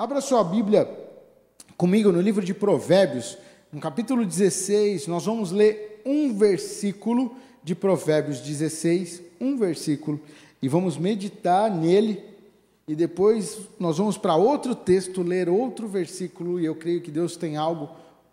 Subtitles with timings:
[0.00, 0.88] Abra sua Bíblia
[1.76, 3.36] comigo no livro de Provérbios,
[3.70, 10.18] no capítulo 16, nós vamos ler um versículo de Provérbios 16, um versículo,
[10.62, 12.24] e vamos meditar nele,
[12.88, 17.36] e depois nós vamos para outro texto, ler outro versículo, e eu creio que Deus
[17.36, 17.90] tem algo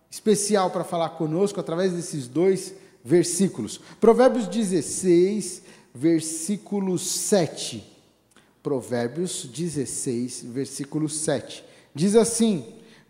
[0.09, 3.77] especial para falar conosco através desses dois versículos.
[3.99, 5.63] Provérbios 16,
[5.93, 7.96] versículo 7.
[8.68, 11.63] Provérbios 16, versículo 7.
[11.95, 12.65] Diz assim: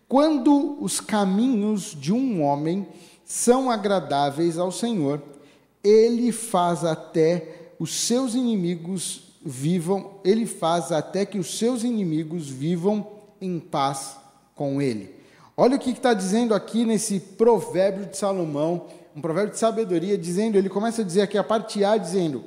[0.08, 2.86] Quando os caminhos de um homem
[3.26, 5.20] são agradáveis ao Senhor,
[5.84, 13.08] ele faz até os seus inimigos vivam, ele faz até que os seus inimigos vivam
[13.42, 14.16] em paz
[14.54, 15.12] com ele.
[15.58, 18.86] Olha o que está dizendo aqui nesse provérbio de Salomão,
[19.16, 22.44] um provérbio de sabedoria, dizendo, ele começa a dizer aqui a parte A, dizendo,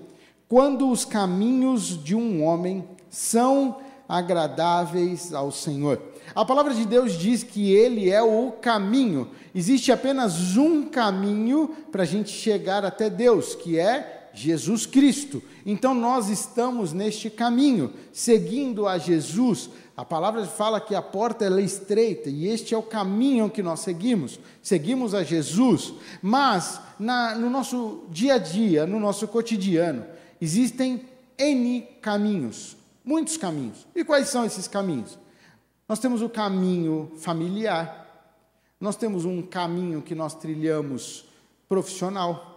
[0.48, 3.78] quando os caminhos de um homem são
[4.08, 6.00] agradáveis ao Senhor.
[6.34, 9.28] A palavra de Deus diz que Ele é o caminho.
[9.54, 15.42] Existe apenas um caminho para a gente chegar até Deus, que é Jesus Cristo.
[15.66, 19.70] Então nós estamos neste caminho, seguindo a Jesus.
[19.96, 23.80] A palavra fala que a porta é estreita e este é o caminho que nós
[23.80, 24.38] seguimos.
[24.62, 30.04] Seguimos a Jesus, mas na, no nosso dia a dia, no nosso cotidiano,
[30.40, 31.02] existem
[31.36, 33.86] N caminhos, muitos caminhos.
[33.94, 35.18] E quais são esses caminhos?
[35.88, 38.06] Nós temos o caminho familiar,
[38.80, 41.24] nós temos um caminho que nós trilhamos
[41.68, 42.50] profissional,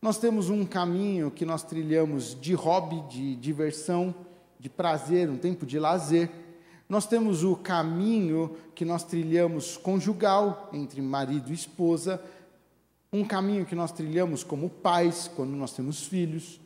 [0.00, 4.14] nós temos um caminho que nós trilhamos de hobby, de diversão,
[4.58, 6.30] de prazer, um tempo de lazer.
[6.88, 12.22] Nós temos o caminho que nós trilhamos conjugal, entre marido e esposa,
[13.12, 16.60] um caminho que nós trilhamos como pais, quando nós temos filhos.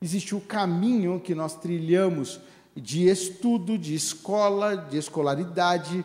[0.00, 2.40] Existe o caminho que nós trilhamos
[2.80, 6.04] de estudo, de escola, de escolaridade.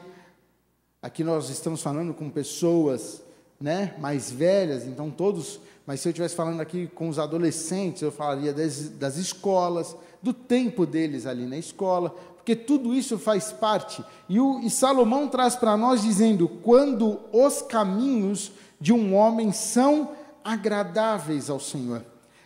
[1.02, 3.22] Aqui nós estamos falando com pessoas
[3.60, 8.12] né, mais velhas, então todos, mas se eu estivesse falando aqui com os adolescentes, eu
[8.12, 14.04] falaria das, das escolas, do tempo deles ali na escola, porque tudo isso faz parte.
[14.28, 20.12] E, o, e Salomão traz para nós dizendo: quando os caminhos de um homem são
[20.44, 22.04] agradáveis ao Senhor.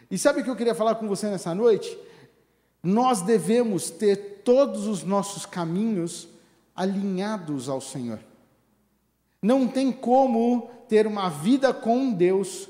[0.10, 1.98] E sabe o que eu queria falar com você nessa noite?
[2.88, 6.26] Nós devemos ter todos os nossos caminhos
[6.74, 8.18] alinhados ao Senhor.
[9.42, 12.70] Não tem como ter uma vida com Deus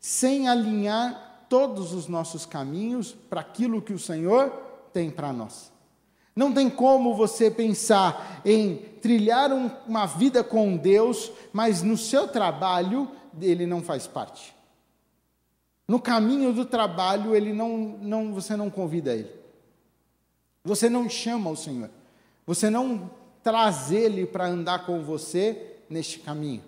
[0.00, 4.48] sem alinhar todos os nossos caminhos para aquilo que o Senhor
[4.90, 5.70] tem para nós.
[6.34, 12.26] Não tem como você pensar em trilhar um, uma vida com Deus, mas no seu
[12.26, 13.06] trabalho
[13.38, 14.56] ele não faz parte.
[15.86, 19.36] No caminho do trabalho ele não, não você não convida ele.
[20.68, 21.88] Você não chama o Senhor.
[22.46, 23.10] Você não
[23.42, 26.62] traz Ele para andar com você neste caminho.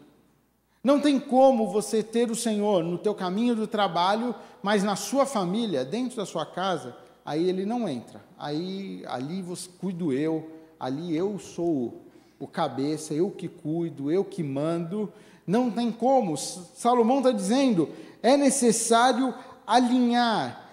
[0.82, 5.26] Não tem como você ter o Senhor no teu caminho do trabalho, mas na sua
[5.26, 8.24] família, dentro da sua casa, aí Ele não entra.
[8.38, 12.00] Aí ali você cuido eu, ali eu sou
[12.38, 15.12] o cabeça, eu que cuido, eu que mando.
[15.46, 16.38] Não tem como.
[16.38, 17.90] Salomão está dizendo,
[18.22, 19.34] é necessário
[19.66, 20.69] alinhar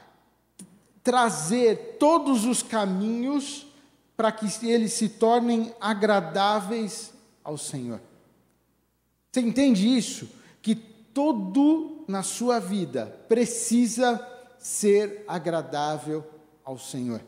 [1.08, 3.66] trazer todos os caminhos
[4.18, 8.02] para que eles se tornem agradáveis ao Senhor.
[9.32, 10.28] Você entende isso?
[10.62, 14.22] Que tudo na sua vida precisa
[14.60, 16.26] ser agradável
[16.62, 17.22] ao Senhor.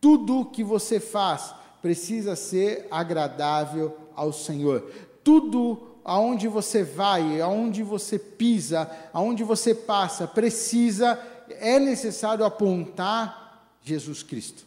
[0.00, 4.88] Tudo que você faz precisa ser agradável ao Senhor.
[5.24, 11.20] Tudo aonde você vai, aonde você pisa, aonde você passa, precisa
[11.50, 14.64] é necessário apontar Jesus Cristo.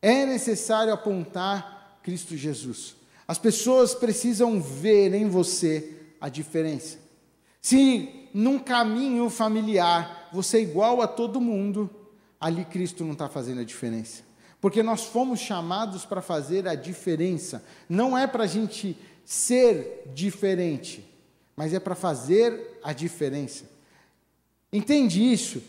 [0.00, 2.94] É necessário apontar Cristo Jesus.
[3.26, 6.98] As pessoas precisam ver em você a diferença.
[7.60, 11.88] Se num caminho familiar você é igual a todo mundo,
[12.40, 14.22] ali Cristo não está fazendo a diferença.
[14.60, 17.64] Porque nós fomos chamados para fazer a diferença.
[17.88, 21.04] Não é para a gente ser diferente,
[21.56, 23.64] mas é para fazer a diferença.
[24.72, 25.62] Entende isso?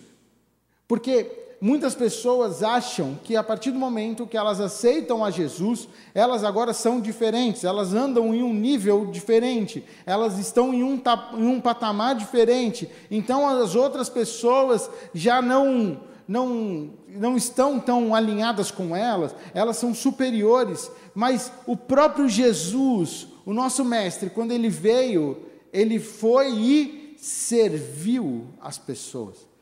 [0.88, 6.44] Porque muitas pessoas acham que a partir do momento que elas aceitam a Jesus, elas
[6.44, 11.02] agora são diferentes, elas andam em um nível diferente, elas estão em um,
[11.38, 12.90] em um patamar diferente.
[13.10, 19.94] Então as outras pessoas já não, não, não estão tão alinhadas com elas, elas são
[19.94, 20.92] superiores.
[21.16, 25.38] Mas o próprio Jesus, o nosso Mestre, quando ele veio,
[25.74, 29.55] ele foi e serviu as pessoas.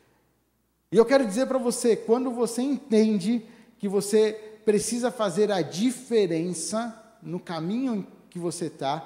[0.93, 3.43] E eu quero dizer para você, quando você entende
[3.79, 9.03] que você precisa fazer a diferença no caminho que você está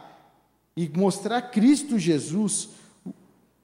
[0.76, 2.72] e mostrar Cristo Jesus,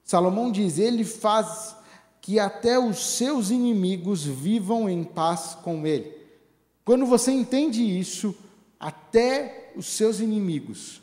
[0.02, 1.76] Salomão diz: Ele faz
[2.18, 6.10] que até os seus inimigos vivam em paz com Ele.
[6.82, 8.34] Quando você entende isso,
[8.80, 11.02] até os seus inimigos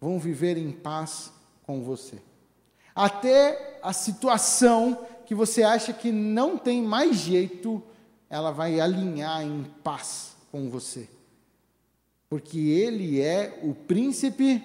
[0.00, 1.30] vão viver em paz
[1.64, 2.16] com você.
[2.94, 7.82] Até a situação que você acha que não tem mais jeito,
[8.28, 11.08] ela vai alinhar em paz com você.
[12.28, 14.62] Porque Ele é o príncipe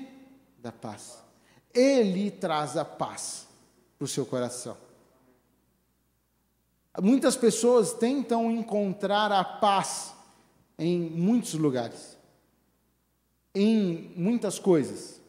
[0.60, 1.22] da paz.
[1.74, 3.48] Ele traz a paz
[3.98, 4.78] para o seu coração.
[7.02, 10.14] Muitas pessoas tentam encontrar a paz
[10.80, 12.18] em muitos lugares,
[13.54, 15.20] em muitas coisas.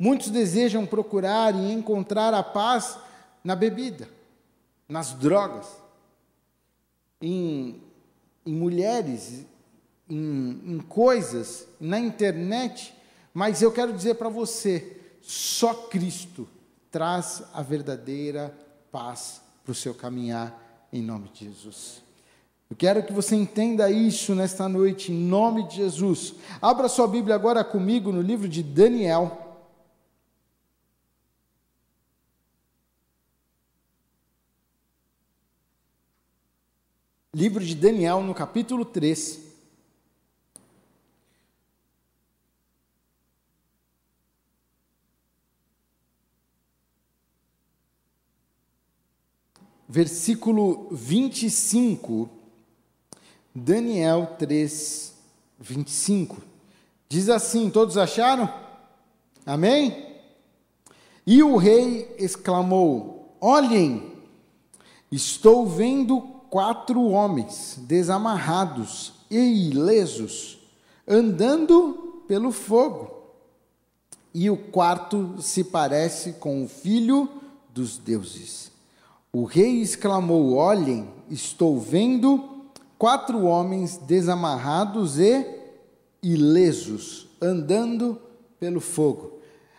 [0.00, 2.98] Muitos desejam procurar e encontrar a paz
[3.48, 4.06] na bebida,
[4.86, 5.66] nas drogas,
[7.18, 7.82] em,
[8.44, 9.46] em mulheres,
[10.06, 12.94] em, em coisas, na internet,
[13.32, 16.46] mas eu quero dizer para você: só Cristo
[16.90, 18.54] traz a verdadeira
[18.92, 22.02] paz para o seu caminhar, em nome de Jesus.
[22.68, 26.34] Eu quero que você entenda isso nesta noite, em nome de Jesus.
[26.60, 29.47] Abra sua Bíblia agora comigo no livro de Daniel.
[37.38, 39.38] Livro de Daniel, no capítulo 3.
[49.88, 52.28] Versículo 25.
[53.54, 55.14] Daniel 3,
[55.60, 56.42] 25.
[57.08, 58.52] Diz assim: Todos acharam?
[59.46, 60.12] Amém?
[61.24, 64.12] E o rei exclamou: Olhem,
[65.12, 70.58] estou vendo quatro homens desamarrados e ilesos,
[71.06, 73.16] andando pelo fogo.
[74.34, 77.28] E o quarto se parece com o filho
[77.70, 78.70] dos deuses.
[79.32, 82.68] O rei exclamou: Olhem, estou vendo
[82.98, 85.44] quatro homens desamarrados e
[86.22, 88.20] ilesos, andando
[88.58, 89.38] pelo fogo.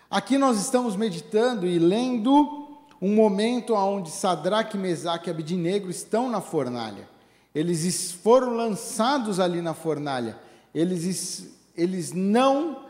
[0.10, 2.59] Aqui nós estamos meditando e lendo
[3.01, 7.07] um momento onde Sadraque, Mesaque e Abidinegro estão na fornalha.
[7.56, 10.38] Eles foram lançados ali na fornalha.
[10.74, 12.86] Eles, eles não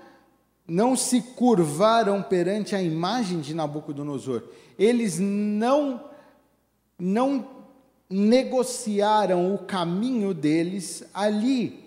[0.67, 4.43] não se curvaram perante a imagem de Nabucodonosor.
[4.77, 6.03] Eles não
[6.97, 7.47] não
[8.09, 11.83] negociaram o caminho deles ali,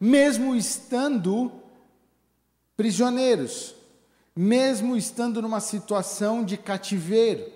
[0.00, 1.50] mesmo estando
[2.76, 3.74] prisioneiros,
[4.34, 7.51] mesmo estando numa situação de cativeiro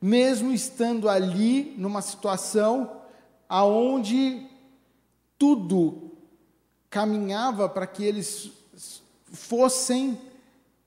[0.00, 3.00] mesmo estando ali numa situação
[3.48, 4.46] aonde
[5.38, 6.12] tudo
[6.88, 8.50] caminhava para que eles
[9.32, 10.18] fossem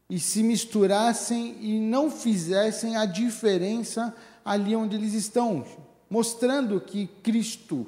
[0.10, 5.66] e se misturassem e não fizessem a diferença ali onde eles estão,
[6.10, 7.88] mostrando que Cristo,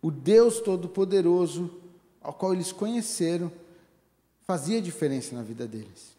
[0.00, 1.70] o Deus Todo-Poderoso,
[2.20, 3.52] ao qual eles conheceram,
[4.42, 6.16] fazia diferença na vida deles.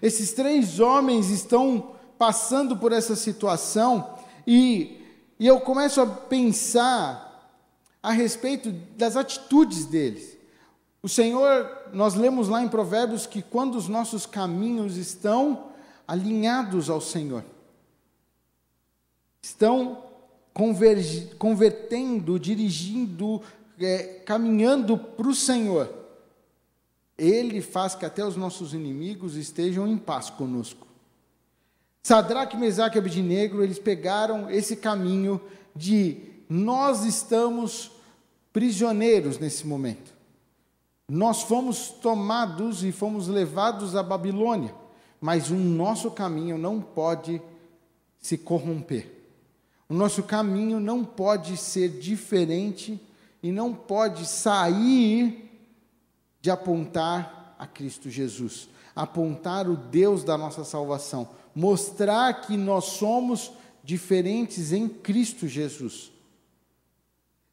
[0.00, 5.00] Esses três homens estão passando por essa situação e,
[5.38, 7.28] e eu começo a pensar
[8.02, 10.36] a respeito das atitudes deles.
[11.02, 15.68] O Senhor, nós lemos lá em Provérbios que quando os nossos caminhos estão
[16.06, 17.44] alinhados ao Senhor,
[19.40, 20.02] estão
[21.38, 23.40] convertendo, dirigindo,
[23.78, 25.88] é, caminhando para o Senhor,
[27.16, 30.87] Ele faz que até os nossos inimigos estejam em paz conosco.
[32.02, 35.40] Sadraque, Mesaque e Abednego, eles pegaram esse caminho
[35.74, 36.16] de
[36.48, 37.90] nós estamos
[38.52, 40.12] prisioneiros nesse momento.
[41.08, 44.74] Nós fomos tomados e fomos levados à Babilônia,
[45.20, 47.40] mas o nosso caminho não pode
[48.20, 49.10] se corromper.
[49.88, 53.00] O nosso caminho não pode ser diferente
[53.42, 55.50] e não pode sair
[56.40, 61.28] de apontar a Cristo Jesus, apontar o Deus da nossa salvação,
[61.58, 63.50] mostrar que nós somos
[63.82, 66.12] diferentes em Cristo Jesus.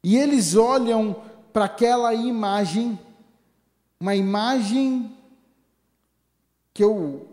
[0.00, 2.96] E eles olham para aquela imagem,
[3.98, 5.12] uma imagem
[6.72, 7.26] que eu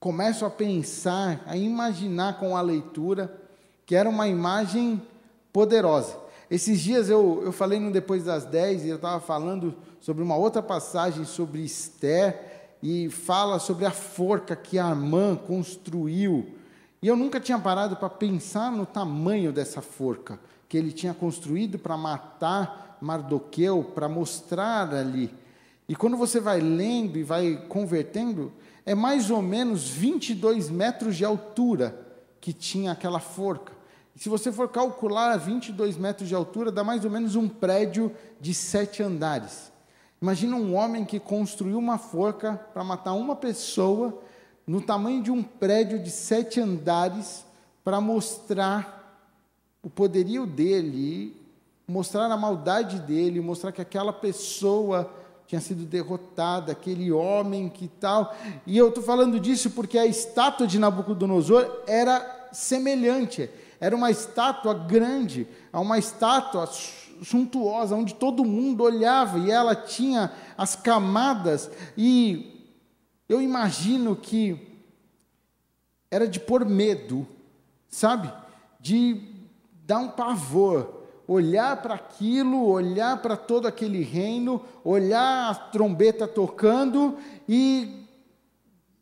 [0.00, 3.40] começo a pensar, a imaginar com a leitura,
[3.86, 5.00] que era uma imagem
[5.52, 6.18] poderosa.
[6.50, 10.36] Esses dias eu, eu falei no Depois das Dez e eu estava falando sobre uma
[10.36, 12.53] outra passagem sobre Esther,
[12.86, 16.54] e fala sobre a forca que Armã construiu.
[17.00, 20.38] E eu nunca tinha parado para pensar no tamanho dessa forca
[20.68, 25.32] que ele tinha construído para matar Mardoqueu para mostrar ali.
[25.88, 28.52] E quando você vai lendo e vai convertendo,
[28.84, 31.98] é mais ou menos 22 metros de altura
[32.38, 33.72] que tinha aquela forca.
[34.14, 38.14] E se você for calcular 22 metros de altura, dá mais ou menos um prédio
[38.38, 39.72] de sete andares.
[40.20, 44.22] Imagina um homem que construiu uma forca para matar uma pessoa
[44.66, 47.44] no tamanho de um prédio de sete andares
[47.84, 49.02] para mostrar
[49.82, 51.36] o poderio dele,
[51.86, 55.12] mostrar a maldade dele, mostrar que aquela pessoa
[55.46, 58.34] tinha sido derrotada, aquele homem que tal.
[58.66, 63.50] E eu estou falando disso porque a estátua de Nabucodonosor era semelhante,
[63.84, 66.66] era uma estátua grande, uma estátua
[67.22, 72.66] suntuosa, onde todo mundo olhava e ela tinha as camadas, e
[73.28, 74.80] eu imagino que
[76.10, 77.26] era de pôr medo,
[77.86, 78.32] sabe?
[78.80, 79.20] De
[79.84, 87.18] dar um pavor olhar para aquilo, olhar para todo aquele reino, olhar a trombeta tocando
[87.46, 88.06] e,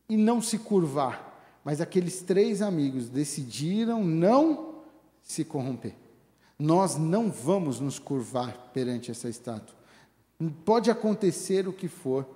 [0.08, 1.30] e não se curvar.
[1.64, 4.71] Mas aqueles três amigos decidiram não
[5.32, 5.94] se corromper.
[6.58, 9.74] Nós não vamos nos curvar perante essa estátua.
[10.64, 12.26] Pode acontecer o que for,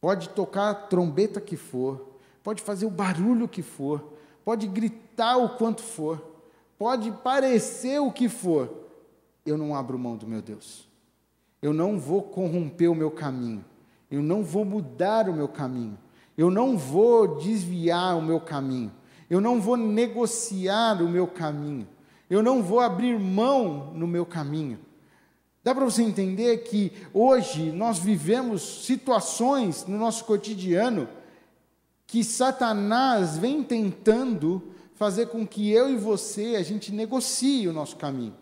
[0.00, 5.56] pode tocar a trombeta que for, pode fazer o barulho que for, pode gritar o
[5.56, 6.28] quanto for
[6.78, 8.72] Pode parecer o que for,
[9.44, 10.88] eu não abro mão do meu Deus.
[11.60, 13.64] Eu não vou corromper o meu caminho.
[14.08, 15.98] Eu não vou mudar o meu caminho.
[16.36, 18.92] Eu não vou desviar o meu caminho.
[19.28, 21.86] Eu não vou negociar o meu caminho.
[22.30, 24.78] Eu não vou abrir mão no meu caminho.
[25.62, 31.08] Dá para você entender que hoje nós vivemos situações no nosso cotidiano
[32.06, 34.62] que Satanás vem tentando
[34.94, 38.34] fazer com que eu e você a gente negocie o nosso caminho.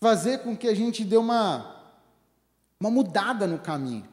[0.00, 1.76] Fazer com que a gente dê uma
[2.80, 4.06] uma mudada no caminho.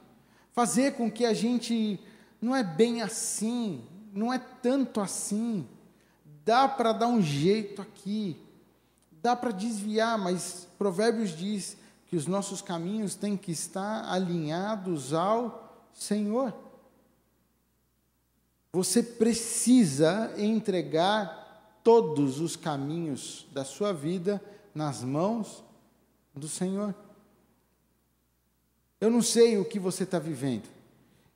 [0.53, 1.99] Fazer com que a gente
[2.41, 3.83] não é bem assim,
[4.15, 5.67] não é tanto assim.
[6.45, 8.41] Dá para dar um jeito aqui.
[9.21, 15.89] Dá para desviar, mas Provérbios diz que os nossos caminhos têm que estar alinhados ao
[15.93, 16.53] Senhor.
[18.71, 24.41] Você precisa entregar todos os caminhos da sua vida
[24.73, 25.63] nas mãos
[26.33, 26.93] do Senhor.
[28.99, 30.69] Eu não sei o que você está vivendo.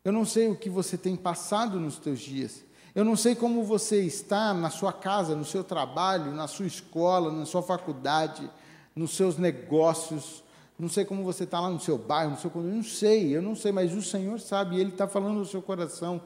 [0.03, 2.63] Eu não sei o que você tem passado nos teus dias.
[2.95, 7.31] Eu não sei como você está na sua casa, no seu trabalho, na sua escola,
[7.31, 8.49] na sua faculdade,
[8.95, 10.43] nos seus negócios.
[10.77, 12.77] Não sei como você está lá no seu bairro, no seu condomínio.
[12.77, 14.79] Não sei, eu não sei, mas o Senhor sabe.
[14.79, 16.21] Ele está falando no seu coração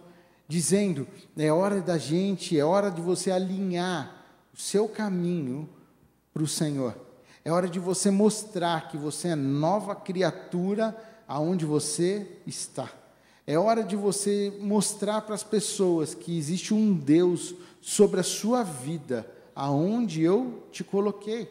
[0.48, 5.68] dizendo: é hora da gente, é hora de você alinhar o seu caminho
[6.34, 6.96] para o Senhor.
[7.44, 10.96] É hora de você mostrar que você é nova criatura
[11.28, 12.90] aonde você está.
[13.46, 18.64] É hora de você mostrar para as pessoas que existe um Deus sobre a sua
[18.64, 21.50] vida, aonde eu te coloquei.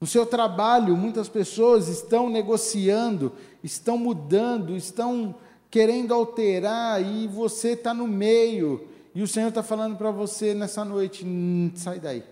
[0.00, 3.32] No seu trabalho, muitas pessoas estão negociando,
[3.62, 5.36] estão mudando, estão
[5.70, 8.88] querendo alterar e você está no meio.
[9.14, 12.24] E o Senhor está falando para você nessa noite: hum, sai daí.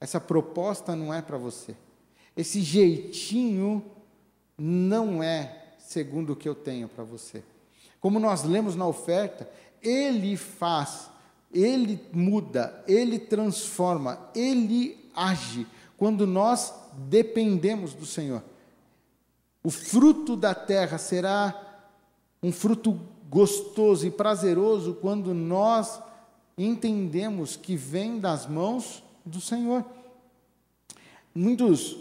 [0.00, 1.74] Essa proposta não é para você.
[2.36, 3.84] Esse jeitinho
[4.56, 7.42] não é segundo o que eu tenho para você.
[7.98, 9.48] Como nós lemos na oferta,
[9.82, 11.08] Ele faz,
[11.50, 15.66] Ele muda, Ele transforma, Ele age
[15.96, 16.74] quando nós
[17.08, 18.44] dependemos do Senhor.
[19.64, 21.88] O fruto da terra será
[22.42, 26.02] um fruto gostoso e prazeroso quando nós
[26.56, 29.82] entendemos que vem das mãos do Senhor.
[31.34, 31.96] Muitos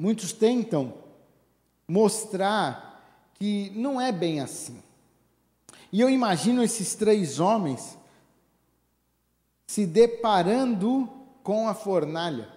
[0.00, 1.07] muitos tentam
[1.88, 4.82] mostrar que não é bem assim.
[5.90, 7.96] E eu imagino esses três homens
[9.66, 11.08] se deparando
[11.42, 12.48] com a fornalha.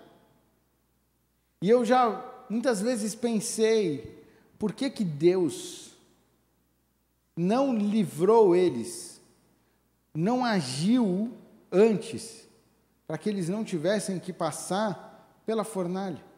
[1.62, 4.22] E eu já muitas vezes pensei
[4.60, 5.92] por que, que Deus
[7.36, 9.22] não livrou eles,
[10.14, 11.32] não agiu
[11.72, 12.48] antes,
[13.08, 16.31] para que eles não tivessem que passar pela fornalha?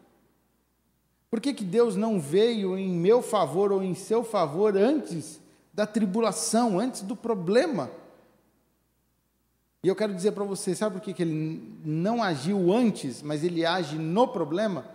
[1.33, 5.41] Por que, que Deus não veio em meu favor ou em seu favor antes
[5.73, 7.89] da tribulação, antes do problema?
[9.83, 13.43] E eu quero dizer para você, sabe por que, que ele não agiu antes, mas
[13.43, 14.85] ele age no problema?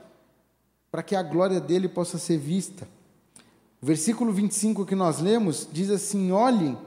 [0.92, 2.86] Para que a glória dele possa ser vista.
[3.82, 6.78] O versículo 25 que nós lemos diz assim: Olhem,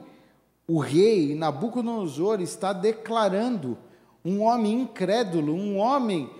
[0.66, 3.76] o rei Nabucodonosor está declarando
[4.24, 6.30] um homem incrédulo, um homem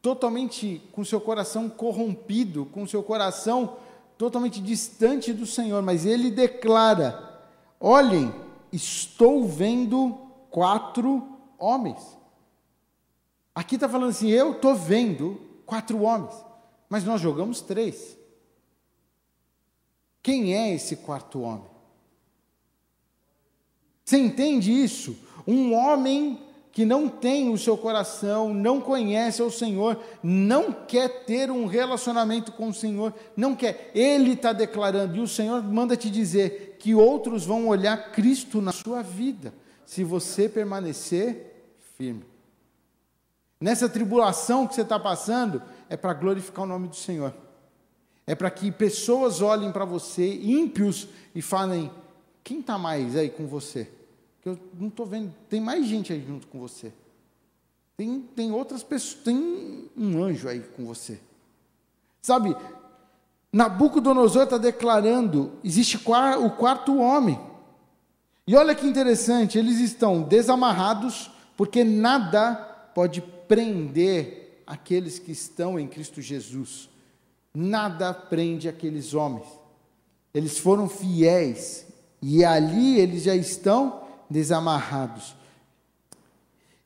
[0.00, 3.76] totalmente com seu coração corrompido, com seu coração
[4.16, 7.42] totalmente distante do Senhor, mas ele declara:
[7.80, 8.34] Olhem,
[8.72, 10.18] estou vendo
[10.50, 12.16] quatro homens.
[13.54, 16.34] Aqui está falando assim: eu estou vendo quatro homens,
[16.88, 18.16] mas nós jogamos três.
[20.22, 21.64] Quem é esse quarto homem?
[24.04, 25.16] Você entende isso?
[25.46, 26.47] Um homem
[26.78, 32.52] que não tem o seu coração, não conhece o Senhor, não quer ter um relacionamento
[32.52, 33.90] com o Senhor, não quer.
[33.96, 38.70] Ele está declarando, e o Senhor manda te dizer que outros vão olhar Cristo na
[38.70, 39.52] sua vida,
[39.84, 42.24] se você permanecer firme.
[43.60, 47.34] Nessa tribulação que você está passando, é para glorificar o nome do Senhor.
[48.24, 51.90] É para que pessoas olhem para você, ímpios, e falem:
[52.44, 53.97] quem está mais aí com você?
[54.42, 56.92] Que eu não estou vendo, tem mais gente aí junto com você.
[57.96, 61.18] Tem, tem outras pessoas, tem um anjo aí com você.
[62.22, 62.54] Sabe,
[63.52, 67.40] Nabucodonosor está declarando: existe o quarto homem.
[68.46, 72.54] E olha que interessante, eles estão desamarrados, porque nada
[72.94, 76.88] pode prender aqueles que estão em Cristo Jesus.
[77.54, 79.46] Nada prende aqueles homens.
[80.32, 81.86] Eles foram fiéis
[82.20, 85.34] e ali eles já estão desamarrados.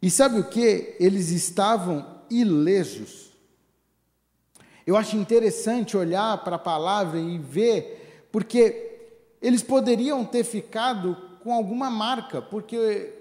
[0.00, 0.96] E sabe o que?
[0.99, 3.30] Eles estavam ilesos.
[4.87, 8.90] Eu acho interessante olhar para a palavra e ver, porque
[9.40, 13.14] eles poderiam ter ficado com alguma marca, porque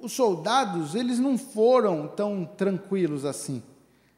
[0.00, 3.62] os soldados, eles não foram tão tranquilos assim.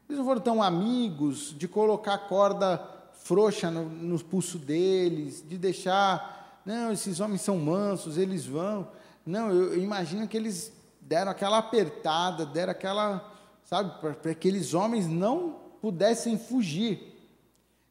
[0.09, 6.44] Eles não foram tão amigos de colocar corda frouxa no, no pulso deles, de deixar,
[6.65, 8.89] não, esses homens são mansos, eles vão.
[9.25, 13.33] Não, eu, imagino que eles deram aquela apertada, deram aquela,
[13.65, 17.13] sabe, para que aqueles homens não pudessem fugir.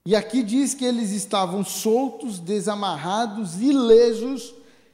[0.06, 4.53] E aqui diz que eles estavam soltos, desamarrados, ilesos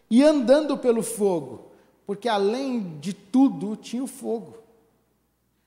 [0.10, 1.70] e andando pelo fogo
[2.10, 4.58] porque além de tudo tinha o fogo.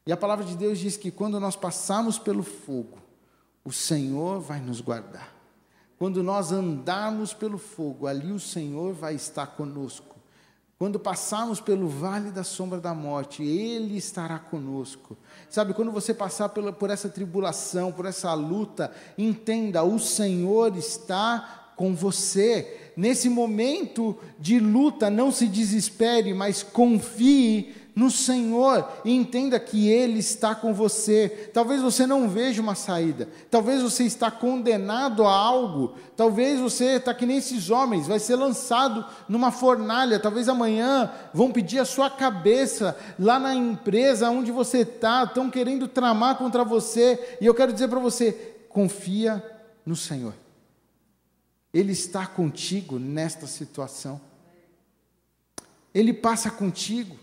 [0.05, 2.99] E a palavra de Deus diz que quando nós passarmos pelo fogo,
[3.65, 5.33] o Senhor vai nos guardar.
[6.03, 10.17] Quando nós andarmos pelo fogo, ali o Senhor vai estar conosco.
[10.77, 15.17] Quando passarmos pelo vale da sombra da morte, Ele estará conosco.
[15.49, 21.95] Sabe, quando você passar por essa tribulação, por essa luta, entenda: o Senhor está com
[21.95, 29.89] você nesse momento de luta, não se desespere, mas confie no Senhor e entenda que
[29.89, 31.51] Ele está com você.
[31.53, 37.13] Talvez você não veja uma saída, talvez você está condenado a algo, talvez você está
[37.15, 42.09] que nem esses homens, vai ser lançado numa fornalha, talvez amanhã vão pedir a sua
[42.09, 47.73] cabeça lá na empresa onde você está, estão querendo tramar contra você, e eu quero
[47.73, 48.33] dizer para você:
[48.69, 49.45] confia
[49.85, 50.35] no Senhor.
[51.73, 54.21] Ele está contigo nesta situação.
[55.95, 57.17] Ele passa contigo.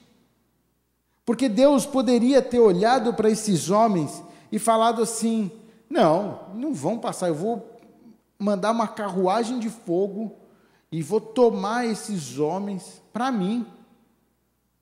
[1.29, 5.51] Porque Deus poderia ter olhado para esses homens e falado assim:
[5.87, 7.79] não, não vão passar, eu vou
[8.39, 10.35] mandar uma carruagem de fogo
[10.91, 13.63] e vou tomar esses homens para mim.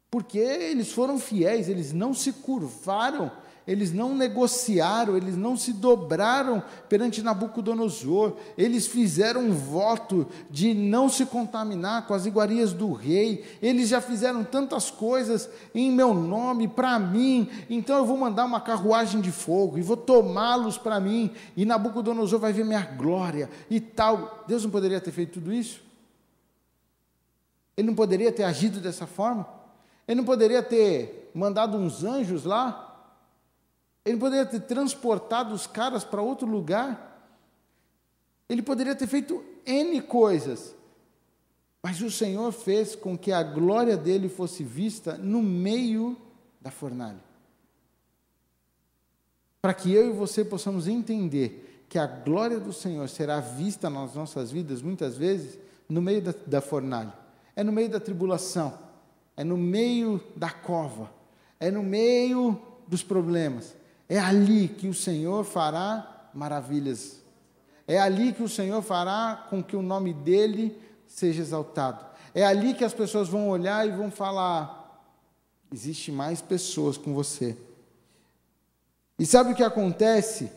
[0.10, 3.30] Porque eles foram fiéis, eles não se curvaram
[3.68, 11.10] eles não negociaram, eles não se dobraram perante Nabucodonosor, eles fizeram um voto de não
[11.10, 16.68] se contaminar com as iguarias do rei, eles já fizeram tantas coisas em meu nome,
[16.68, 21.32] para mim, então eu vou mandar uma carruagem de fogo e vou tomá-los para mim,
[21.56, 24.46] e Nabucodonosor vai ver minha glória e tal.
[24.48, 25.82] Deus não poderia ter feito tudo isso?
[27.76, 29.46] Ele não poderia ter agido dessa forma?
[30.08, 32.87] Ele não poderia ter mandado uns anjos lá
[34.08, 37.30] ele poderia ter transportado os caras para outro lugar.
[38.48, 40.74] Ele poderia ter feito N coisas.
[41.84, 46.16] Mas o Senhor fez com que a glória dele fosse vista no meio
[46.62, 47.22] da fornalha.
[49.62, 54.16] Para que eu e você possamos entender que a glória do Senhor será vista nas
[54.16, 57.14] nossas vidas, muitas vezes, no meio da, da fornalha.
[57.54, 58.80] É no meio da tribulação.
[59.36, 61.12] É no meio da cova.
[61.60, 63.76] É no meio dos problemas.
[64.10, 67.22] É ali que o Senhor fará maravilhas.
[67.88, 72.06] É ali que o Senhor fará com que o nome dele seja exaltado.
[72.34, 75.02] É ali que as pessoas vão olhar e vão falar:
[75.72, 77.58] existe mais pessoas com você.
[79.18, 80.52] E sabe o que acontece?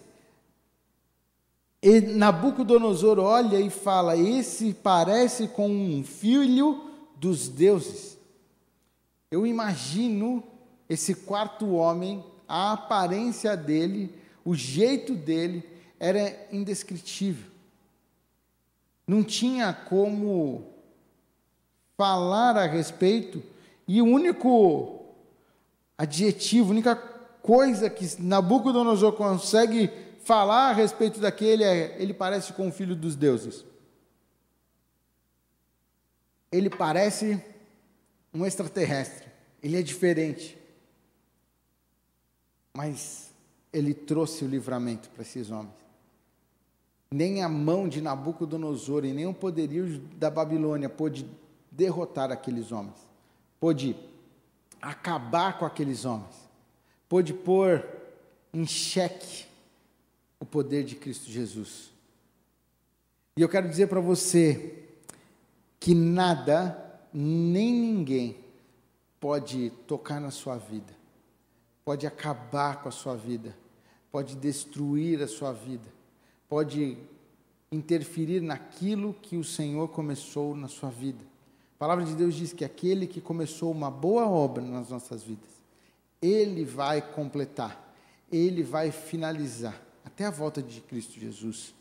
[1.83, 8.19] E Nabucodonosor olha e fala: Esse parece com um filho dos deuses.
[9.31, 10.43] Eu imagino
[10.89, 14.13] esse quarto homem a aparência dele,
[14.45, 15.65] o jeito dele
[16.01, 17.49] era indescritível.
[19.07, 20.67] Não tinha como
[21.97, 23.41] falar a respeito,
[23.87, 25.05] e o único
[25.97, 29.89] adjetivo, a única coisa que Nabucodonosor consegue
[30.25, 33.65] falar a respeito daquele é: ele parece com o filho dos deuses.
[36.51, 37.41] Ele parece
[38.35, 39.29] um extraterrestre,
[39.63, 40.60] ele é diferente.
[42.83, 43.31] Mas
[43.71, 45.75] ele trouxe o livramento para esses homens.
[47.11, 51.27] Nem a mão de Nabucodonosor e nem o poderio da Babilônia pôde
[51.71, 52.97] derrotar aqueles homens,
[53.61, 53.95] pôde
[54.81, 56.35] acabar com aqueles homens,
[57.07, 57.87] pôde pôr
[58.51, 59.45] em xeque
[60.40, 61.90] o poder de Cristo Jesus.
[63.37, 64.88] E eu quero dizer para você
[65.79, 68.38] que nada, nem ninguém
[69.21, 70.99] pode tocar na sua vida,
[71.85, 73.57] pode acabar com a sua vida,
[74.11, 75.88] pode destruir a sua vida,
[76.49, 76.99] pode
[77.73, 81.25] interferir naquilo que o Senhor começou na sua vida.
[81.77, 85.49] A palavra de Deus diz que aquele que começou uma boa obra nas nossas vidas,
[86.21, 87.95] ele vai completar,
[88.31, 91.75] ele vai finalizar até a volta de Cristo Jesus.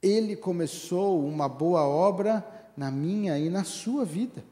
[0.00, 2.44] Ele começou uma boa obra
[2.76, 4.44] na minha e na sua vida.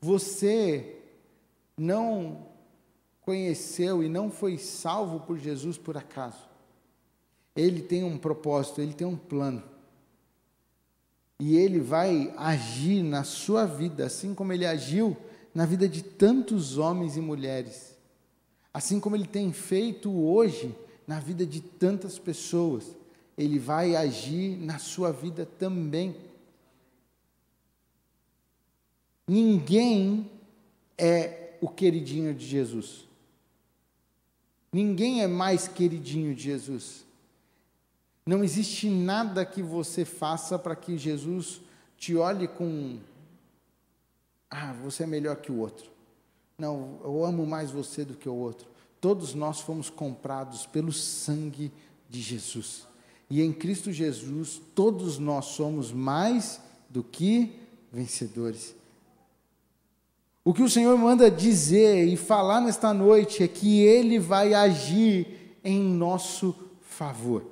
[0.00, 0.96] Você
[1.76, 2.49] não
[3.30, 6.48] conheceu e não foi salvo por Jesus por acaso.
[7.54, 9.62] Ele tem um propósito, ele tem um plano
[11.38, 15.16] e ele vai agir na sua vida, assim como ele agiu
[15.54, 17.96] na vida de tantos homens e mulheres,
[18.74, 20.74] assim como ele tem feito hoje
[21.06, 22.96] na vida de tantas pessoas,
[23.38, 26.16] ele vai agir na sua vida também.
[29.26, 30.28] Ninguém
[30.98, 33.09] é o queridinho de Jesus.
[34.72, 37.04] Ninguém é mais queridinho de Jesus.
[38.24, 41.60] Não existe nada que você faça para que Jesus
[41.96, 42.98] te olhe com.
[44.48, 45.90] Ah, você é melhor que o outro.
[46.56, 48.68] Não, eu amo mais você do que o outro.
[49.00, 51.72] Todos nós fomos comprados pelo sangue
[52.08, 52.86] de Jesus.
[53.28, 57.56] E em Cristo Jesus, todos nós somos mais do que
[57.92, 58.74] vencedores.
[60.44, 65.58] O que o Senhor manda dizer e falar nesta noite é que Ele vai agir
[65.62, 67.44] em nosso favor.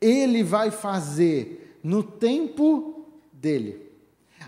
[0.00, 3.90] Ele vai fazer no tempo dele.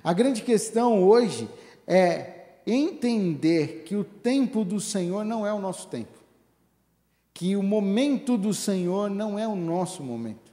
[0.03, 1.49] A grande questão hoje
[1.87, 6.23] é entender que o tempo do Senhor não é o nosso tempo.
[7.33, 10.53] Que o momento do Senhor não é o nosso momento.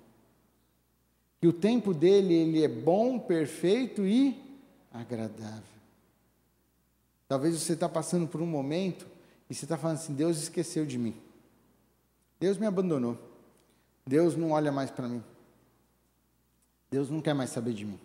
[1.40, 4.40] Que o tempo dele ele é bom, perfeito e
[4.94, 5.81] agradável.
[7.32, 9.08] Talvez você está passando por um momento
[9.50, 11.16] e você está falando assim: Deus esqueceu de mim.
[12.38, 13.18] Deus me abandonou.
[14.06, 15.24] Deus não olha mais para mim.
[16.92, 17.98] Deus não quer mais saber de mim.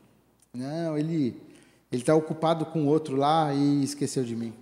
[0.55, 1.43] Não, ele
[1.91, 4.55] ele está ocupado com outro lá e esqueceu de mim.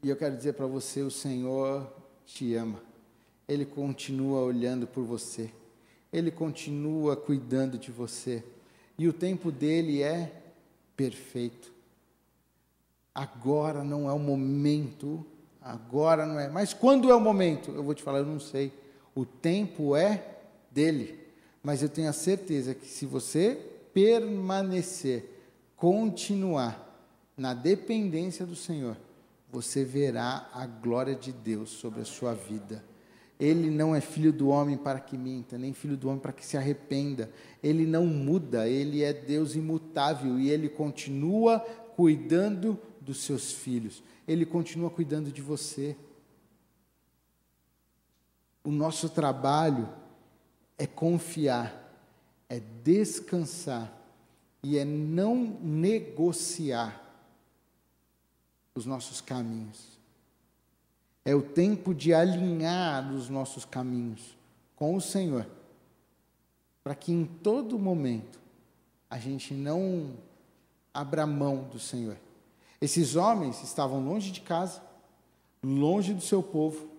[0.00, 1.92] E eu quero dizer para você, o Senhor
[2.24, 2.80] te ama.
[3.48, 5.50] Ele continua olhando por você.
[6.12, 8.44] Ele continua cuidando de você.
[8.96, 10.40] E o tempo dele é
[10.96, 11.79] perfeito.
[13.20, 15.26] Agora não é o momento,
[15.60, 16.48] agora não é.
[16.48, 17.70] Mas quando é o momento?
[17.70, 18.72] Eu vou te falar, eu não sei.
[19.14, 20.38] O tempo é
[20.70, 21.18] dele.
[21.62, 23.60] Mas eu tenho a certeza que se você
[23.92, 25.38] permanecer,
[25.76, 26.98] continuar
[27.36, 28.96] na dependência do Senhor,
[29.52, 32.82] você verá a glória de Deus sobre a sua vida.
[33.38, 36.46] Ele não é filho do homem para que minta, nem filho do homem para que
[36.46, 37.30] se arrependa.
[37.62, 41.58] Ele não muda, ele é Deus imutável e ele continua
[41.94, 44.02] cuidando dos seus filhos.
[44.26, 45.96] Ele continua cuidando de você.
[48.62, 49.88] O nosso trabalho
[50.78, 51.94] é confiar,
[52.48, 53.92] é descansar
[54.62, 57.00] e é não negociar
[58.74, 59.98] os nossos caminhos.
[61.24, 64.36] É o tempo de alinhar os nossos caminhos
[64.74, 65.46] com o Senhor,
[66.82, 68.40] para que em todo momento
[69.08, 70.14] a gente não
[70.94, 72.16] abra mão do Senhor.
[72.80, 74.82] Esses homens estavam longe de casa,
[75.62, 76.90] longe do seu povo,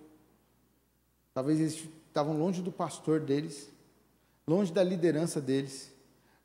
[1.34, 3.70] Talvez eles estavam longe do pastor deles,
[4.46, 5.90] longe da liderança deles,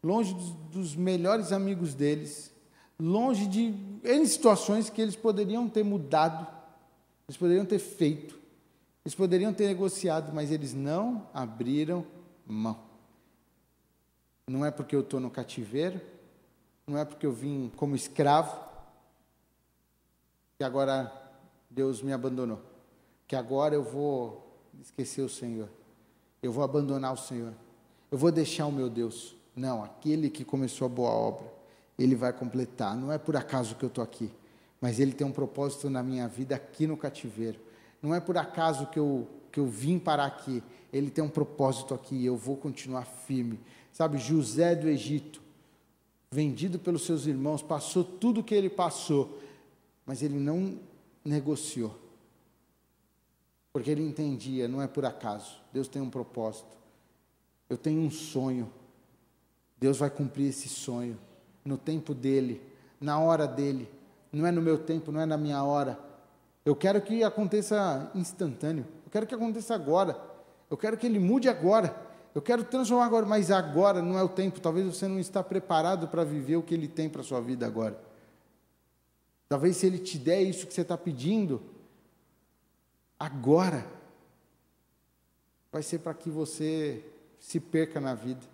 [0.01, 2.51] longe dos, dos melhores amigos deles,
[2.97, 3.73] longe de
[4.03, 6.47] N situações que eles poderiam ter mudado,
[7.27, 8.39] eles poderiam ter feito,
[9.03, 12.05] eles poderiam ter negociado, mas eles não abriram
[12.45, 12.79] mão.
[14.49, 15.99] Não é porque eu estou no cativeiro,
[16.87, 18.57] não é porque eu vim como escravo,
[20.57, 21.11] que agora
[21.69, 22.61] Deus me abandonou.
[23.27, 25.67] que agora eu vou esquecer o Senhor,
[26.41, 27.53] eu vou abandonar o Senhor,
[28.09, 29.35] eu vou deixar o meu Deus.
[29.53, 31.45] Não, aquele que começou a boa obra,
[31.99, 32.95] ele vai completar.
[32.95, 34.31] Não é por acaso que eu estou aqui,
[34.79, 37.59] mas ele tem um propósito na minha vida aqui no cativeiro.
[38.01, 41.93] Não é por acaso que eu, que eu vim parar aqui, ele tem um propósito
[41.93, 43.59] aqui, eu vou continuar firme.
[43.91, 45.41] Sabe, José do Egito,
[46.31, 49.39] vendido pelos seus irmãos, passou tudo o que ele passou,
[50.07, 50.79] mas ele não
[51.23, 51.93] negociou.
[53.73, 56.77] Porque ele entendia, não é por acaso, Deus tem um propósito.
[57.69, 58.71] Eu tenho um sonho.
[59.77, 61.19] Deus vai cumprir esse sonho
[61.63, 62.61] no tempo dele,
[62.99, 63.87] na hora dele.
[64.31, 65.99] Não é no meu tempo, não é na minha hora.
[66.65, 68.87] Eu quero que aconteça instantâneo.
[69.05, 70.19] Eu quero que aconteça agora.
[70.69, 71.95] Eu quero que ele mude agora.
[72.33, 74.59] Eu quero transformar agora, mas agora não é o tempo.
[74.59, 77.65] Talvez você não está preparado para viver o que ele tem para a sua vida
[77.65, 78.06] agora.
[79.47, 81.61] Talvez se ele te der isso que você está pedindo,
[83.17, 83.87] agora,
[85.71, 87.03] vai ser para que você
[87.39, 88.45] se perca na vida.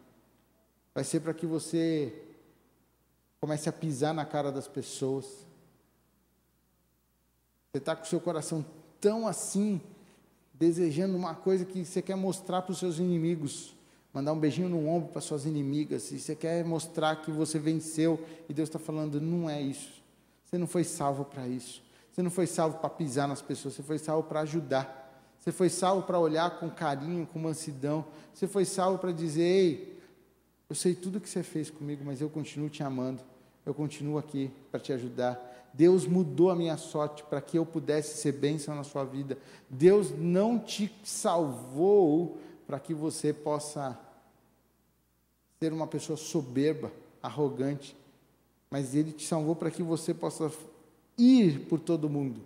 [0.93, 2.13] Vai ser para que você
[3.39, 5.25] comece a pisar na cara das pessoas.
[7.71, 8.63] Você está com o seu coração
[9.01, 9.81] tão assim,
[10.53, 13.75] desejando uma coisa que você quer mostrar para os seus inimigos,
[14.13, 18.23] mandar um beijinho no ombro para suas inimigas, e você quer mostrar que você venceu,
[18.47, 20.02] e Deus está falando: não é isso.
[20.53, 21.81] Você não foi salvo para isso.
[22.11, 25.33] Você não foi salvo para pisar nas pessoas, você foi salvo para ajudar.
[25.39, 28.05] Você foi salvo para olhar com carinho, com mansidão.
[28.31, 29.99] Você foi salvo para dizer: Ei,
[30.69, 33.23] eu sei tudo que você fez comigo, mas eu continuo te amando.
[33.65, 35.41] Eu continuo aqui para te ajudar.
[35.73, 39.39] Deus mudou a minha sorte para que eu pudesse ser bênção na sua vida.
[39.67, 42.37] Deus não te salvou
[42.67, 43.99] para que você possa
[45.59, 46.91] ser uma pessoa soberba,
[47.23, 47.97] arrogante,
[48.73, 50.51] mas Ele te salvou para que você possa
[51.15, 52.41] ir por todo mundo,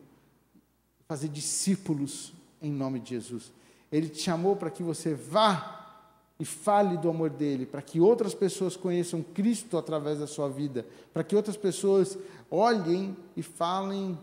[1.07, 3.49] fazer discípulos em nome de Jesus.
[3.89, 6.03] Ele te chamou para que você vá
[6.37, 10.85] e fale do amor dele, para que outras pessoas conheçam Cristo através da sua vida,
[11.13, 12.17] para que outras pessoas
[12.51, 14.19] olhem e falem: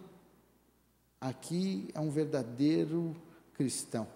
[1.18, 3.16] aqui é um verdadeiro
[3.54, 4.06] cristão,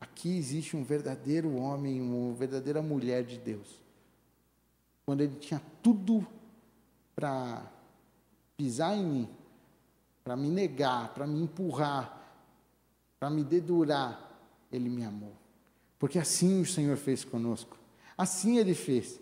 [0.00, 3.82] aqui existe um verdadeiro homem, uma verdadeira mulher de Deus.
[5.04, 6.24] Quando ele tinha tudo
[7.14, 7.62] para
[8.56, 9.28] pisar em mim,
[10.22, 12.22] para me negar, para me empurrar,
[13.18, 14.38] para me dedurar,
[14.72, 15.32] ele me amou.
[15.98, 17.76] Porque assim o Senhor fez conosco.
[18.16, 19.20] Assim ele fez.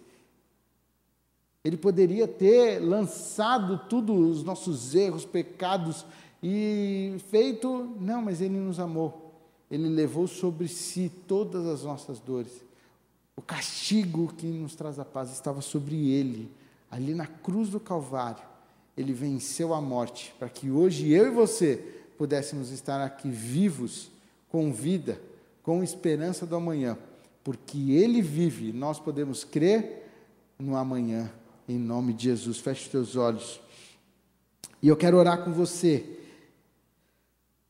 [1.64, 6.04] Ele poderia ter lançado todos os nossos erros, pecados
[6.42, 9.32] e feito, não, mas ele nos amou.
[9.70, 12.64] Ele levou sobre si todas as nossas dores.
[13.36, 16.50] O castigo que nos traz a paz estava sobre ele,
[16.92, 18.44] ali na cruz do Calvário.
[18.94, 21.76] Ele venceu a morte, para que hoje eu e você
[22.18, 24.10] pudéssemos estar aqui vivos,
[24.50, 25.18] com vida,
[25.62, 26.98] com esperança do amanhã,
[27.42, 30.06] porque Ele vive, nós podemos crer
[30.58, 31.32] no amanhã,
[31.66, 32.58] em nome de Jesus.
[32.58, 33.58] Feche os teus olhos.
[34.82, 36.18] E eu quero orar com você.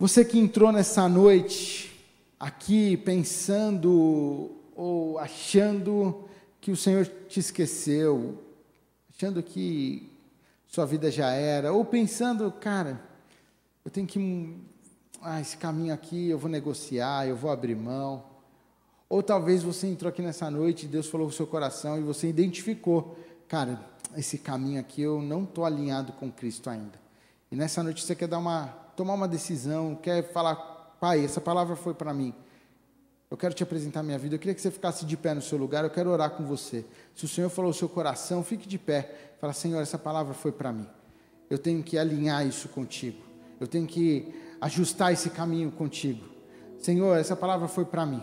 [0.01, 1.93] Você que entrou nessa noite
[2.41, 6.25] aqui pensando ou achando
[6.61, 8.37] que o Senhor te esqueceu,
[9.23, 10.11] achando que
[10.67, 13.01] sua vida já era, ou pensando, cara,
[13.85, 14.57] eu tenho que.
[15.21, 18.25] Ah, esse caminho aqui eu vou negociar, eu vou abrir mão.
[19.09, 22.03] Ou talvez você entrou aqui nessa noite e Deus falou com o seu coração e
[22.03, 23.81] você identificou, cara,
[24.17, 27.01] esse caminho aqui eu não estou alinhado com Cristo ainda.
[27.49, 30.57] E nessa noite você quer dar uma, tomar uma decisão, quer falar,
[30.99, 32.35] pai, essa palavra foi para mim.
[33.33, 34.35] Eu quero te apresentar minha vida.
[34.35, 35.85] Eu queria que você ficasse de pé no seu lugar.
[35.85, 36.85] Eu quero orar com você.
[37.15, 39.33] Se o Senhor falou o seu coração, fique de pé.
[39.41, 40.87] Fala, Senhor, essa palavra foi para mim.
[41.49, 43.17] Eu tenho que alinhar isso contigo.
[43.59, 46.23] Eu tenho que ajustar esse caminho contigo.
[46.77, 48.23] Senhor, essa palavra foi para mim.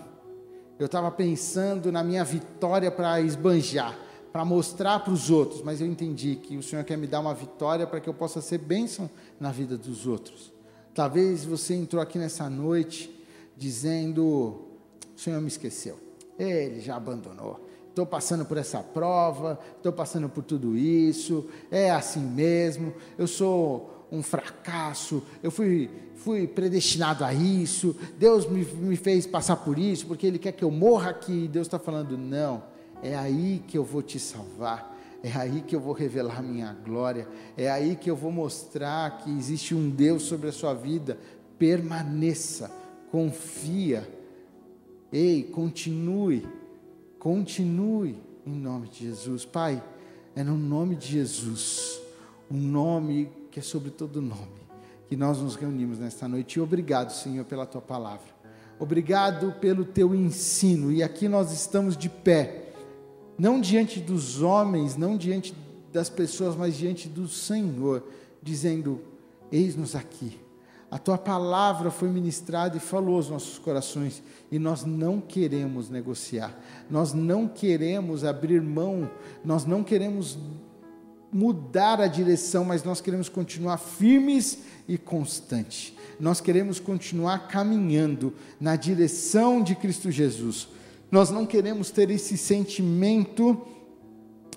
[0.77, 3.97] Eu estava pensando na minha vitória para esbanjar,
[4.31, 7.33] para mostrar para os outros, mas eu entendi que o Senhor quer me dar uma
[7.33, 10.53] vitória para que eu possa ser bênção na vida dos outros.
[10.93, 13.09] Talvez você entrou aqui nessa noite
[13.57, 14.68] dizendo:
[15.19, 15.99] o Senhor me esqueceu.
[16.39, 17.59] Ele já abandonou.
[17.89, 24.07] Estou passando por essa prova, estou passando por tudo isso, é assim mesmo, eu sou
[24.09, 30.07] um fracasso, eu fui, fui predestinado a isso, Deus me, me fez passar por isso,
[30.07, 32.63] porque Ele quer que eu morra aqui, Deus está falando, não,
[33.03, 37.27] é aí que eu vou te salvar, é aí que eu vou revelar minha glória,
[37.57, 41.17] é aí que eu vou mostrar que existe um Deus sobre a sua vida,
[41.57, 42.71] permaneça,
[43.11, 44.18] confia,
[45.11, 46.47] Ei, continue,
[47.17, 49.43] continue em nome de Jesus.
[49.43, 49.83] Pai,
[50.35, 51.99] é no nome de Jesus,
[52.49, 54.61] um nome que é sobre todo nome,
[55.07, 56.57] que nós nos reunimos nesta noite.
[56.57, 58.27] E obrigado, Senhor, pela tua palavra.
[58.79, 60.91] Obrigado pelo teu ensino.
[60.91, 62.73] E aqui nós estamos de pé,
[63.37, 65.55] não diante dos homens, não diante
[65.91, 68.03] das pessoas, mas diante do Senhor,
[68.41, 69.01] dizendo:
[69.51, 70.39] Eis-nos aqui.
[70.91, 76.57] A tua palavra foi ministrada e falou aos nossos corações, e nós não queremos negociar,
[76.89, 79.09] nós não queremos abrir mão,
[79.45, 80.37] nós não queremos
[81.31, 85.93] mudar a direção, mas nós queremos continuar firmes e constantes.
[86.19, 90.67] Nós queremos continuar caminhando na direção de Cristo Jesus.
[91.11, 93.61] Nós não queremos ter esse sentimento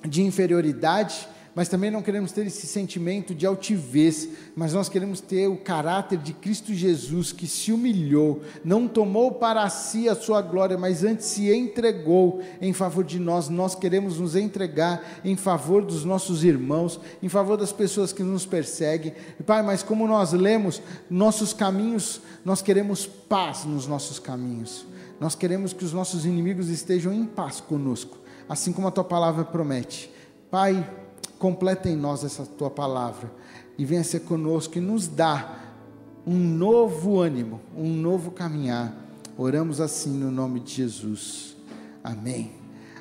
[0.09, 5.47] de inferioridade, mas também não queremos ter esse sentimento de altivez, mas nós queremos ter
[5.49, 10.79] o caráter de Cristo Jesus que se humilhou, não tomou para si a sua glória,
[10.79, 13.49] mas antes se entregou em favor de nós.
[13.49, 18.47] Nós queremos nos entregar em favor dos nossos irmãos, em favor das pessoas que nos
[18.47, 19.13] perseguem.
[19.45, 24.87] Pai, mas como nós lemos nossos caminhos, nós queremos paz nos nossos caminhos.
[25.21, 29.45] Nós queremos que os nossos inimigos estejam em paz conosco, assim como a tua palavra
[29.45, 30.11] promete.
[30.51, 30.85] Pai,
[31.43, 33.29] completa em nós essa tua palavra
[33.77, 35.59] e venha ser conosco e nos dá
[36.25, 38.95] um novo ânimo, um novo caminhar.
[39.37, 41.57] Oramos assim no nome de Jesus.
[42.05, 42.53] Amém.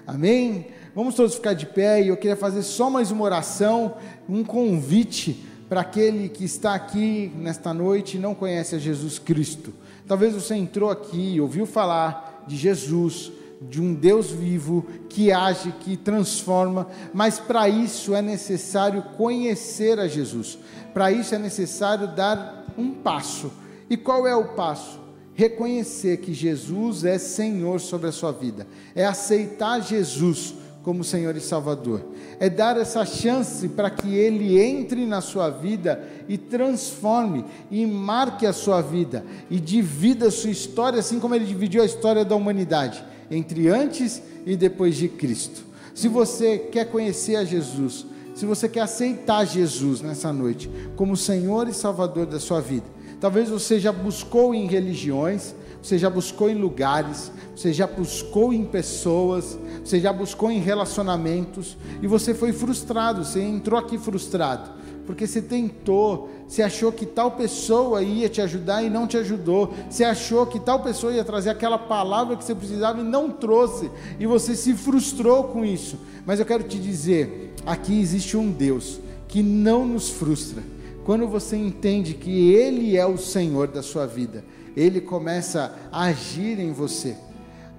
[0.08, 0.66] Amém.
[0.96, 3.94] Vamos todos ficar de pé e eu queria fazer só mais uma oração,
[4.28, 9.72] um convite para aquele que está aqui nesta noite e não conhece a Jesus Cristo.
[10.08, 15.74] Talvez você entrou aqui e ouviu falar de Jesus, de um Deus vivo que age,
[15.82, 20.58] que transforma, mas para isso é necessário conhecer a Jesus.
[20.94, 23.52] Para isso é necessário dar um passo.
[23.90, 25.00] E qual é o passo?
[25.34, 28.66] Reconhecer que Jesus é Senhor sobre a sua vida.
[28.96, 32.02] É aceitar Jesus como Senhor e Salvador.
[32.40, 38.48] É dar essa chance para que Ele entre na sua vida e transforme e marque
[38.48, 42.36] a sua vida e divida a sua história, assim como Ele dividiu a história da
[42.36, 45.64] humanidade entre antes e depois de Cristo.
[45.96, 51.68] Se você quer conhecer a Jesus, se você quer aceitar Jesus nessa noite como Senhor
[51.68, 52.86] e Salvador da sua vida,
[53.20, 58.66] talvez você já buscou em religiões, você já buscou em lugares, você já buscou em
[58.66, 64.81] pessoas, você já buscou em relacionamentos e você foi frustrado, você entrou aqui frustrado
[65.12, 69.74] porque você tentou, você achou que tal pessoa ia te ajudar e não te ajudou,
[69.90, 73.92] você achou que tal pessoa ia trazer aquela palavra que você precisava e não trouxe,
[74.18, 75.98] e você se frustrou com isso.
[76.26, 80.64] Mas eu quero te dizer: aqui existe um Deus que não nos frustra.
[81.04, 84.46] Quando você entende que Ele é o Senhor da sua vida,
[84.78, 87.18] Ele começa a agir em você.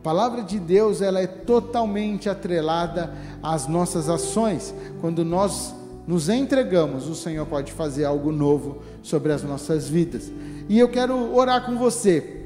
[0.01, 4.75] A palavra de Deus ela é totalmente atrelada às nossas ações.
[5.01, 5.75] Quando nós
[6.07, 10.33] nos entregamos, o Senhor pode fazer algo novo sobre as nossas vidas.
[10.69, 12.43] E eu quero orar com você.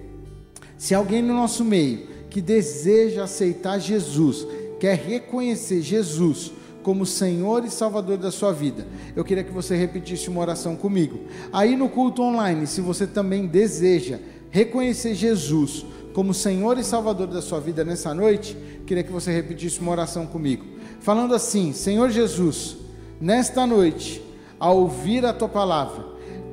[0.77, 4.47] Se alguém no nosso meio que deseja aceitar Jesus,
[4.79, 10.29] quer reconhecer Jesus como Senhor e Salvador da sua vida, eu queria que você repetisse
[10.29, 11.19] uma oração comigo.
[11.53, 14.19] Aí no culto online, se você também deseja
[14.51, 19.81] reconhecer Jesus como Senhor e Salvador da sua vida nessa noite, queria que você repetisse
[19.81, 20.65] uma oração comigo,
[21.01, 22.77] falando assim: Senhor Jesus,
[23.21, 24.23] Nesta noite,
[24.59, 26.05] ao ouvir a tua palavra,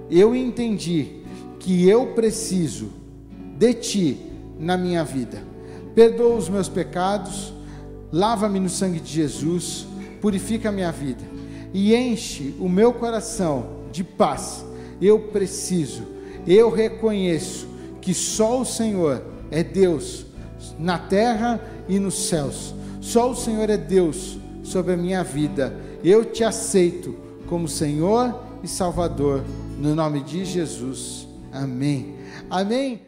[0.10, 1.23] eu entendi
[1.60, 2.89] que eu preciso
[3.58, 4.17] de ti
[4.60, 5.43] na minha vida.
[5.93, 7.54] Perdoa os meus pecados,
[8.12, 9.86] lava-me no sangue de Jesus,
[10.21, 11.23] purifica a minha vida
[11.73, 14.65] e enche o meu coração de paz.
[15.02, 16.04] Eu preciso,
[16.47, 17.67] eu reconheço
[18.02, 19.21] que só o Senhor
[19.52, 20.26] é Deus
[20.80, 22.73] na terra e nos céus.
[23.02, 27.16] Só o Senhor é Deus sobre a minha vida eu te aceito
[27.48, 29.44] como Senhor e Salvador,
[29.78, 31.28] no nome de Jesus.
[31.52, 32.16] Amém.
[32.50, 33.02] Amém.